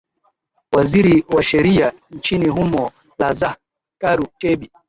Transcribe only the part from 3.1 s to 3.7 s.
la zah